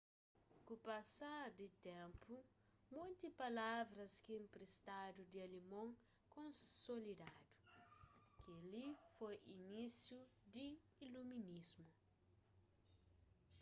ku 0.67 0.73
pasar 0.87 1.43
di 1.59 1.67
ténpu 1.87 2.35
monti 2.95 3.27
palavras 3.41 4.13
ki 4.25 4.31
inpristadu 4.41 5.21
di 5.31 5.37
alemon 5.45 5.89
konsolidadu 6.35 7.45
kel-li 8.41 8.87
foi 9.15 9.35
inisiu 9.61 10.19
di 10.53 10.67
iluminismu 11.05 11.89